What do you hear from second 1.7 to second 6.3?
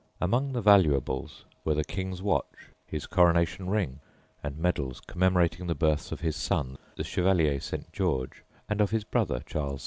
the King's watch, his coronation ring, and medals commemorating the births of